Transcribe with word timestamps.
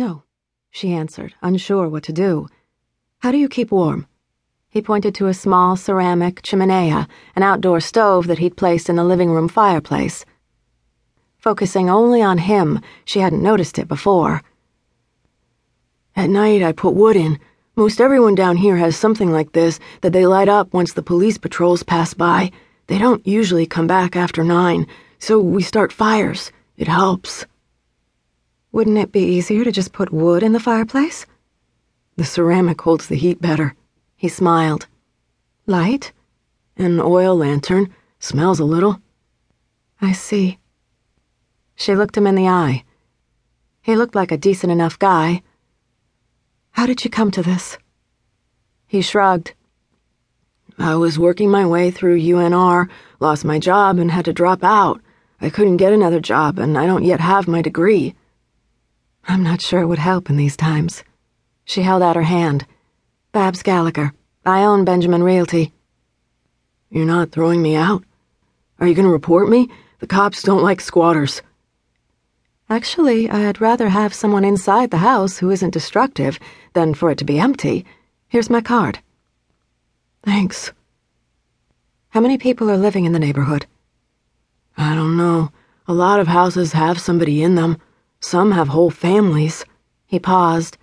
No, 0.00 0.22
she 0.70 0.94
answered, 0.94 1.34
unsure 1.42 1.86
what 1.86 2.04
to 2.04 2.12
do. 2.14 2.48
How 3.18 3.30
do 3.30 3.36
you 3.36 3.50
keep 3.50 3.70
warm? 3.70 4.06
He 4.70 4.80
pointed 4.80 5.14
to 5.16 5.26
a 5.26 5.34
small 5.34 5.76
ceramic 5.76 6.40
chimenea, 6.40 7.06
an 7.36 7.42
outdoor 7.42 7.80
stove 7.80 8.26
that 8.26 8.38
he'd 8.38 8.56
placed 8.56 8.88
in 8.88 8.96
the 8.96 9.04
living 9.04 9.30
room 9.30 9.46
fireplace. 9.46 10.24
Focusing 11.36 11.90
only 11.90 12.22
on 12.22 12.38
him, 12.38 12.80
she 13.04 13.18
hadn't 13.18 13.42
noticed 13.42 13.78
it 13.78 13.88
before. 13.88 14.40
At 16.16 16.30
night, 16.30 16.62
I 16.62 16.72
put 16.72 16.94
wood 16.94 17.16
in. 17.16 17.38
Most 17.76 18.00
everyone 18.00 18.34
down 18.34 18.56
here 18.56 18.78
has 18.78 18.96
something 18.96 19.30
like 19.30 19.52
this 19.52 19.78
that 20.00 20.14
they 20.14 20.24
light 20.24 20.48
up 20.48 20.72
once 20.72 20.94
the 20.94 21.02
police 21.02 21.36
patrols 21.36 21.82
pass 21.82 22.14
by. 22.14 22.52
They 22.86 22.96
don't 22.96 23.26
usually 23.26 23.66
come 23.66 23.86
back 23.86 24.16
after 24.16 24.44
nine, 24.44 24.86
so 25.18 25.38
we 25.38 25.60
start 25.60 25.92
fires. 25.92 26.52
It 26.78 26.88
helps. 26.88 27.44
Wouldn't 28.72 28.98
it 28.98 29.10
be 29.10 29.24
easier 29.24 29.64
to 29.64 29.72
just 29.72 29.92
put 29.92 30.12
wood 30.12 30.42
in 30.42 30.52
the 30.52 30.60
fireplace? 30.60 31.26
The 32.16 32.24
ceramic 32.24 32.80
holds 32.80 33.08
the 33.08 33.16
heat 33.16 33.40
better. 33.40 33.74
He 34.16 34.28
smiled. 34.28 34.86
Light? 35.66 36.12
An 36.76 37.00
oil 37.00 37.34
lantern. 37.36 37.92
Smells 38.20 38.60
a 38.60 38.64
little. 38.64 39.00
I 40.00 40.12
see. 40.12 40.58
She 41.74 41.96
looked 41.96 42.16
him 42.16 42.26
in 42.26 42.36
the 42.36 42.46
eye. 42.46 42.84
He 43.82 43.96
looked 43.96 44.14
like 44.14 44.30
a 44.30 44.36
decent 44.36 44.70
enough 44.70 44.98
guy. 44.98 45.42
How 46.72 46.86
did 46.86 47.02
you 47.02 47.10
come 47.10 47.30
to 47.32 47.42
this? 47.42 47.76
He 48.86 49.02
shrugged. 49.02 49.54
I 50.78 50.94
was 50.94 51.18
working 51.18 51.50
my 51.50 51.66
way 51.66 51.90
through 51.90 52.20
UNR, 52.20 52.88
lost 53.18 53.44
my 53.44 53.58
job, 53.58 53.98
and 53.98 54.10
had 54.10 54.26
to 54.26 54.32
drop 54.32 54.62
out. 54.62 55.00
I 55.40 55.50
couldn't 55.50 55.78
get 55.78 55.92
another 55.92 56.20
job, 56.20 56.58
and 56.58 56.78
I 56.78 56.86
don't 56.86 57.04
yet 57.04 57.20
have 57.20 57.48
my 57.48 57.62
degree. 57.62 58.14
I'm 59.26 59.42
not 59.42 59.60
sure 59.60 59.80
it 59.80 59.86
would 59.86 59.98
help 59.98 60.30
in 60.30 60.36
these 60.36 60.56
times. 60.56 61.04
She 61.64 61.82
held 61.82 62.02
out 62.02 62.16
her 62.16 62.22
hand. 62.22 62.66
Babs 63.32 63.62
Gallagher. 63.62 64.12
I 64.44 64.64
own 64.64 64.84
Benjamin 64.84 65.22
Realty. 65.22 65.72
You're 66.90 67.06
not 67.06 67.30
throwing 67.30 67.62
me 67.62 67.76
out? 67.76 68.02
Are 68.80 68.86
you 68.86 68.94
going 68.94 69.06
to 69.06 69.12
report 69.12 69.48
me? 69.48 69.68
The 70.00 70.06
cops 70.06 70.42
don't 70.42 70.62
like 70.62 70.80
squatters. 70.80 71.42
Actually, 72.68 73.28
I'd 73.30 73.60
rather 73.60 73.88
have 73.88 74.14
someone 74.14 74.44
inside 74.44 74.90
the 74.90 74.98
house 74.98 75.38
who 75.38 75.50
isn't 75.50 75.74
destructive 75.74 76.38
than 76.72 76.94
for 76.94 77.10
it 77.10 77.18
to 77.18 77.24
be 77.24 77.38
empty. 77.38 77.84
Here's 78.28 78.48
my 78.48 78.60
card. 78.60 79.00
Thanks. 80.22 80.72
How 82.10 82.20
many 82.20 82.38
people 82.38 82.70
are 82.70 82.76
living 82.76 83.04
in 83.04 83.12
the 83.12 83.18
neighborhood? 83.18 83.66
I 84.76 84.94
don't 84.94 85.16
know. 85.16 85.52
A 85.86 85.92
lot 85.92 86.20
of 86.20 86.28
houses 86.28 86.72
have 86.72 87.00
somebody 87.00 87.42
in 87.42 87.54
them. 87.54 87.76
Some 88.20 88.52
have 88.52 88.68
whole 88.68 88.90
families. 88.90 89.64
He 90.06 90.18
paused. 90.18 90.76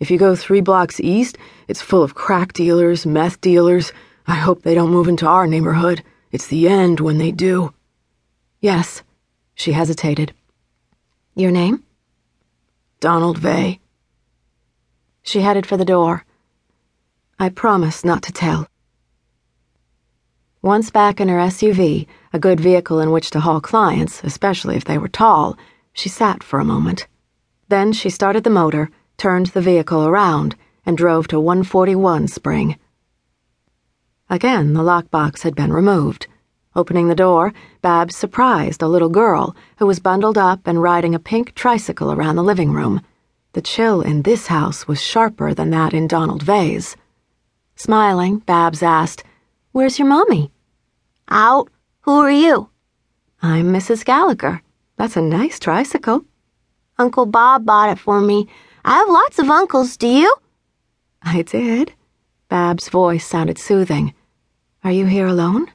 If 0.00 0.10
you 0.10 0.18
go 0.18 0.34
three 0.34 0.60
blocks 0.60 0.98
east, 1.00 1.38
it's 1.68 1.80
full 1.80 2.02
of 2.02 2.14
crack 2.14 2.52
dealers, 2.52 3.06
meth 3.06 3.40
dealers. 3.40 3.92
I 4.26 4.34
hope 4.34 4.62
they 4.62 4.74
don't 4.74 4.90
move 4.90 5.08
into 5.08 5.26
our 5.26 5.46
neighborhood. 5.46 6.02
It's 6.32 6.46
the 6.46 6.68
end 6.68 7.00
when 7.00 7.18
they 7.18 7.30
do. 7.30 7.72
Yes. 8.60 9.02
She 9.54 9.72
hesitated. 9.72 10.32
Your 11.34 11.50
name? 11.50 11.84
Donald 12.98 13.38
Vay. 13.38 13.78
She 15.22 15.42
headed 15.42 15.66
for 15.66 15.76
the 15.76 15.84
door. 15.84 16.24
I 17.38 17.50
promise 17.50 18.04
not 18.04 18.22
to 18.24 18.32
tell. 18.32 18.66
Once 20.62 20.90
back 20.90 21.20
in 21.20 21.28
her 21.28 21.38
SUV, 21.38 22.06
a 22.32 22.38
good 22.38 22.60
vehicle 22.60 23.00
in 23.00 23.10
which 23.10 23.30
to 23.30 23.40
haul 23.40 23.60
clients, 23.60 24.22
especially 24.24 24.76
if 24.76 24.84
they 24.84 24.98
were 24.98 25.08
tall, 25.08 25.56
she 25.92 26.08
sat 26.08 26.42
for 26.42 26.58
a 26.58 26.64
moment. 26.64 27.06
Then 27.68 27.92
she 27.92 28.10
started 28.10 28.44
the 28.44 28.50
motor, 28.50 28.90
turned 29.16 29.46
the 29.48 29.60
vehicle 29.60 30.06
around, 30.06 30.56
and 30.84 30.96
drove 30.96 31.28
to 31.28 31.38
141 31.38 32.28
Spring. 32.28 32.76
Again, 34.28 34.74
the 34.74 34.82
lockbox 34.82 35.42
had 35.42 35.54
been 35.54 35.72
removed. 35.72 36.26
Opening 36.76 37.08
the 37.08 37.14
door, 37.16 37.52
Babs 37.82 38.14
surprised 38.14 38.80
a 38.80 38.88
little 38.88 39.08
girl 39.08 39.56
who 39.78 39.86
was 39.86 39.98
bundled 39.98 40.38
up 40.38 40.66
and 40.66 40.80
riding 40.80 41.14
a 41.14 41.18
pink 41.18 41.54
tricycle 41.54 42.12
around 42.12 42.36
the 42.36 42.44
living 42.44 42.72
room. 42.72 43.02
The 43.54 43.62
chill 43.62 44.00
in 44.02 44.22
this 44.22 44.46
house 44.46 44.86
was 44.86 45.02
sharper 45.02 45.52
than 45.52 45.70
that 45.70 45.92
in 45.92 46.06
Donald 46.06 46.44
Vay's. 46.44 46.96
Smiling, 47.74 48.38
Babs 48.38 48.82
asked, 48.82 49.24
Where's 49.72 49.98
your 49.98 50.06
mommy? 50.06 50.52
Out. 51.28 51.68
Who 52.02 52.12
are 52.20 52.30
you? 52.30 52.70
I'm 53.42 53.72
Mrs. 53.72 54.04
Gallagher. 54.04 54.62
That's 55.00 55.16
a 55.16 55.22
nice 55.22 55.58
tricycle. 55.58 56.26
Uncle 56.98 57.24
Bob 57.24 57.64
bought 57.64 57.88
it 57.88 57.98
for 57.98 58.20
me. 58.20 58.48
I 58.84 58.98
have 58.98 59.08
lots 59.08 59.38
of 59.38 59.48
uncles, 59.48 59.96
do 59.96 60.06
you? 60.06 60.36
I 61.22 61.40
did. 61.40 61.94
Bab's 62.50 62.90
voice 62.90 63.24
sounded 63.24 63.56
soothing. 63.56 64.12
Are 64.84 64.92
you 64.92 65.06
here 65.06 65.26
alone? 65.26 65.68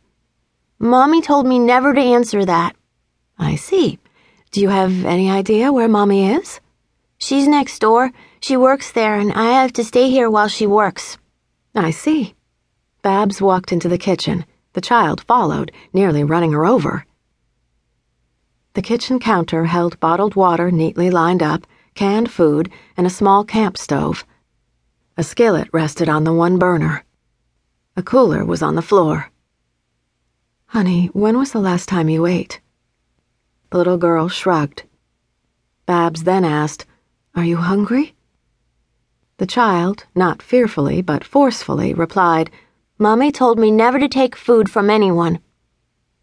Mommy 0.77 1.23
told 1.23 1.47
me 1.47 1.57
never 1.57 1.91
to 1.91 1.99
answer 1.99 2.45
that. 2.45 2.75
I 3.39 3.55
see. 3.55 3.97
Do 4.51 4.61
you 4.61 4.69
have 4.69 5.05
any 5.05 5.31
idea 5.31 5.73
where 5.73 5.87
Mommy 5.87 6.31
is? 6.31 6.59
She's 7.17 7.47
next 7.47 7.79
door. 7.79 8.11
She 8.41 8.55
works 8.55 8.91
there, 8.91 9.15
and 9.15 9.33
I 9.33 9.53
have 9.59 9.73
to 9.73 9.83
stay 9.83 10.07
here 10.11 10.29
while 10.29 10.49
she 10.49 10.67
works. 10.67 11.17
I 11.73 11.89
see. 11.89 12.35
Babs 13.01 13.41
walked 13.41 13.71
into 13.71 13.89
the 13.89 13.97
kitchen. 13.97 14.45
The 14.73 14.81
child 14.81 15.21
followed, 15.21 15.71
nearly 15.93 16.23
running 16.23 16.51
her 16.51 16.63
over. 16.63 17.07
The 18.75 18.81
kitchen 18.81 19.19
counter 19.19 19.63
held 19.65 19.97
bottled 20.01 20.35
water 20.35 20.69
neatly 20.69 21.09
lined 21.09 21.41
up, 21.41 21.65
canned 21.93 22.29
food, 22.29 22.69
and 22.97 23.07
a 23.07 23.09
small 23.09 23.45
camp 23.45 23.77
stove. 23.77 24.25
A 25.15 25.23
skillet 25.23 25.69
rested 25.71 26.09
on 26.09 26.25
the 26.25 26.33
one 26.33 26.59
burner. 26.59 27.05
A 27.95 28.03
cooler 28.03 28.43
was 28.43 28.61
on 28.61 28.75
the 28.75 28.81
floor. 28.81 29.31
Honey, 30.67 31.07
when 31.13 31.37
was 31.37 31.53
the 31.53 31.61
last 31.61 31.87
time 31.87 32.09
you 32.09 32.25
ate? 32.25 32.59
The 33.69 33.77
little 33.77 33.97
girl 33.97 34.27
shrugged. 34.27 34.83
Babs 35.85 36.23
then 36.23 36.43
asked, 36.43 36.85
Are 37.33 37.45
you 37.45 37.55
hungry? 37.55 38.13
The 39.37 39.47
child, 39.47 40.05
not 40.13 40.41
fearfully 40.41 41.01
but 41.01 41.23
forcefully, 41.23 41.93
replied, 41.93 42.51
Mommy 42.99 43.31
told 43.31 43.57
me 43.57 43.71
never 43.71 43.99
to 43.99 44.09
take 44.09 44.35
food 44.35 44.69
from 44.69 44.89
anyone. 44.89 45.39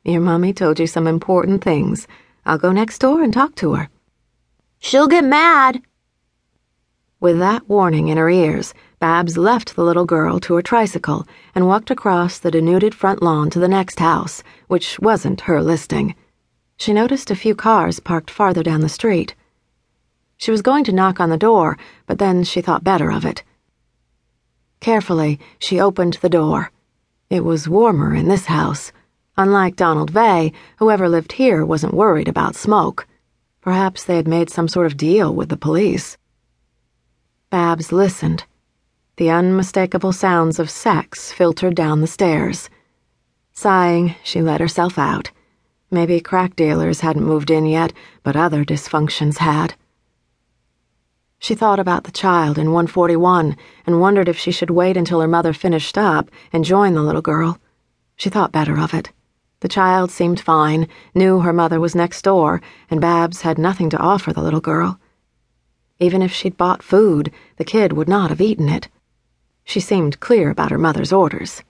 Your 0.05 0.21
mommy 0.21 0.53
told 0.53 0.79
you 0.79 0.87
some 0.87 1.07
important 1.07 1.65
things. 1.65 2.07
I'll 2.45 2.59
go 2.59 2.73
next 2.73 2.99
door 2.99 3.23
and 3.23 3.33
talk 3.33 3.55
to 3.57 3.75
her. 3.75 3.89
She'll 4.79 5.09
get 5.09 5.25
mad. 5.25 5.83
With 7.21 7.39
that 7.39 7.69
warning 7.69 8.09
in 8.09 8.19
her 8.19 8.29
ears, 8.29 8.75
Babs 8.99 9.37
left 9.37 9.77
the 9.77 9.85
little 9.85 10.05
girl 10.05 10.41
to 10.41 10.55
her 10.55 10.63
tricycle 10.63 11.27
and 11.55 11.69
walked 11.69 11.91
across 11.91 12.39
the 12.39 12.51
denuded 12.51 12.95
front 12.95 13.23
lawn 13.23 13.49
to 13.51 13.61
the 13.61 13.69
next 13.69 14.01
house, 14.01 14.43
which 14.67 14.99
wasn't 14.99 15.43
her 15.43 15.63
listing. 15.63 16.17
She 16.77 16.93
noticed 16.93 17.31
a 17.31 17.37
few 17.37 17.55
cars 17.55 18.01
parked 18.01 18.31
farther 18.31 18.65
down 18.65 18.81
the 18.81 18.89
street. 18.89 19.37
She 20.37 20.51
was 20.51 20.63
going 20.63 20.83
to 20.85 20.93
knock 20.93 21.21
on 21.21 21.31
the 21.31 21.37
door, 21.37 21.79
but 22.07 22.19
then 22.19 22.43
she 22.43 22.61
thought 22.61 22.83
better 22.83 23.13
of 23.13 23.25
it. 23.25 23.45
Carefully, 24.81 25.39
she 25.61 25.81
opened 25.81 26.15
the 26.15 26.29
door. 26.29 26.73
It 27.31 27.45
was 27.45 27.69
warmer 27.69 28.17
in 28.17 28.27
this 28.27 28.47
house. 28.47 28.91
Unlike 29.35 29.77
Donald 29.77 30.11
Vay, 30.11 30.53
whoever 30.77 31.09
lived 31.09 31.33
here 31.33 31.65
wasn't 31.65 31.95
worried 31.95 32.29
about 32.29 32.55
smoke. 32.55 33.07
Perhaps 33.63 34.05
they 34.05 34.17
had 34.17 34.29
made 34.29 34.51
some 34.51 34.69
sort 34.69 34.87
of 34.87 34.99
deal 34.99 35.35
with 35.35 35.49
the 35.49 35.57
police. 35.57 36.19
Babs 37.49 37.93
listened. 37.93 38.45
The 39.17 39.31
unmistakable 39.31 40.13
sounds 40.13 40.59
of 40.59 40.69
sex 40.69 41.33
filtered 41.33 41.75
down 41.75 42.03
the 42.03 42.07
stairs. 42.07 42.69
Sighing, 43.53 44.17
she 44.23 44.43
let 44.43 44.61
herself 44.61 44.99
out. 44.99 45.31
Maybe 45.91 46.21
crack 46.21 46.55
dealers 46.55 47.01
hadn't 47.01 47.25
moved 47.25 47.51
in 47.51 47.65
yet, 47.65 47.95
but 48.23 48.37
other 48.37 48.67
dysfunctions 48.67 49.39
had. 49.39 49.75
She 51.39 51.55
thought 51.55 51.79
about 51.81 52.05
the 52.05 52.13
child 52.13 52.59
in 52.59 52.73
141 52.73 53.57
and 53.87 54.01
wondered 54.01 54.29
if 54.29 54.39
she 54.39 54.53
should 54.53 54.71
wait 54.71 54.99
until 54.99 55.21
her 55.21 55.29
mother 55.29 55.55
finished 55.55 55.97
up 55.97 56.31
and 56.53 56.67
join 56.67 56.93
the 56.93 57.03
little 57.03 57.23
girl. 57.23 57.59
She 58.17 58.29
thought 58.29 58.53
better 58.53 58.79
of 58.79 58.93
it. 58.93 59.11
The 59.63 59.69
child 59.69 60.11
seemed 60.11 60.41
fine, 60.41 60.89
knew 61.15 61.39
her 61.39 61.53
mother 61.53 61.79
was 61.79 61.95
next 61.95 62.23
door, 62.23 62.61
and 62.91 63.01
Babs 63.01 63.43
had 63.43 63.59
nothing 63.59 63.89
to 63.91 63.99
offer 63.99 64.33
the 64.33 64.43
little 64.43 64.61
girl. 64.61 64.99
Even 66.01 66.21
if 66.21 66.33
she'd 66.33 66.57
bought 66.57 66.83
food, 66.83 67.31
the 67.59 67.65
kid 67.65 67.93
would 67.93 68.09
not 68.09 68.31
have 68.31 68.41
eaten 68.41 68.69
it. 68.69 68.89
She 69.63 69.79
seemed 69.79 70.19
clear 70.19 70.51
about 70.51 70.73
her 70.73 70.79
mother's 70.79 71.13
orders. 71.13 71.63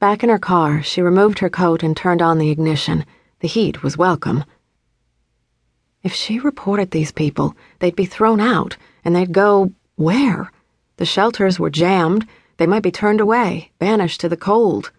Back 0.00 0.24
in 0.24 0.28
her 0.28 0.40
car, 0.40 0.82
she 0.82 1.00
removed 1.00 1.38
her 1.38 1.48
coat 1.48 1.84
and 1.84 1.96
turned 1.96 2.20
on 2.20 2.38
the 2.38 2.50
ignition. 2.50 3.06
The 3.38 3.46
heat 3.46 3.84
was 3.84 3.96
welcome. 3.96 4.42
If 6.02 6.12
she 6.12 6.40
reported 6.40 6.90
these 6.90 7.12
people, 7.12 7.54
they'd 7.78 7.94
be 7.94 8.06
thrown 8.06 8.40
out, 8.40 8.76
and 9.04 9.14
they'd 9.14 9.30
go 9.30 9.70
where? 9.94 10.50
The 10.96 11.06
shelters 11.06 11.60
were 11.60 11.70
jammed. 11.70 12.26
They 12.56 12.66
might 12.66 12.82
be 12.82 12.90
turned 12.90 13.20
away, 13.20 13.70
banished 13.78 14.20
to 14.22 14.28
the 14.28 14.36
cold. 14.36 14.90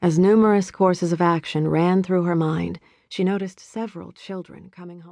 As 0.00 0.16
numerous 0.16 0.70
courses 0.70 1.12
of 1.12 1.20
action 1.20 1.66
ran 1.66 2.04
through 2.04 2.22
her 2.22 2.36
mind, 2.36 2.78
she 3.08 3.24
noticed 3.24 3.58
several 3.58 4.12
children 4.12 4.70
coming 4.70 5.00
home. 5.00 5.06